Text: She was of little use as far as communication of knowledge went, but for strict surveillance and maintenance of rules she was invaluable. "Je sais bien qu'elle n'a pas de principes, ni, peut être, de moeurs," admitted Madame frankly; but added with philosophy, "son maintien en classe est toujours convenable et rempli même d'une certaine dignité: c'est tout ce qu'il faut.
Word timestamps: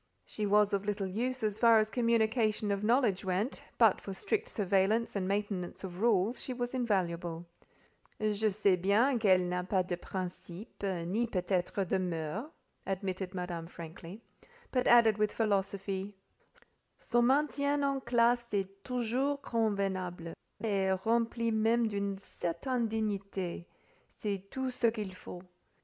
She 0.25 0.47
was 0.47 0.73
of 0.73 0.83
little 0.83 1.05
use 1.05 1.43
as 1.43 1.59
far 1.59 1.77
as 1.77 1.91
communication 1.91 2.71
of 2.71 2.83
knowledge 2.83 3.23
went, 3.23 3.63
but 3.77 4.01
for 4.01 4.15
strict 4.15 4.49
surveillance 4.49 5.15
and 5.15 5.27
maintenance 5.27 5.83
of 5.83 6.01
rules 6.01 6.41
she 6.41 6.53
was 6.53 6.73
invaluable. 6.73 7.45
"Je 8.19 8.49
sais 8.49 8.77
bien 8.79 9.19
qu'elle 9.19 9.41
n'a 9.47 9.61
pas 9.63 9.83
de 9.85 9.95
principes, 9.95 10.81
ni, 10.81 11.27
peut 11.27 11.45
être, 11.49 11.85
de 11.87 11.99
moeurs," 11.99 12.49
admitted 12.87 13.35
Madame 13.35 13.67
frankly; 13.67 14.23
but 14.71 14.87
added 14.87 15.19
with 15.19 15.31
philosophy, 15.31 16.15
"son 16.97 17.27
maintien 17.27 17.83
en 17.83 18.01
classe 18.01 18.51
est 18.55 18.83
toujours 18.83 19.37
convenable 19.43 20.33
et 20.63 20.91
rempli 21.05 21.51
même 21.51 21.87
d'une 21.87 22.17
certaine 22.17 22.87
dignité: 22.87 23.67
c'est 24.17 24.49
tout 24.49 24.71
ce 24.71 24.87
qu'il 24.89 25.13
faut. 25.13 25.43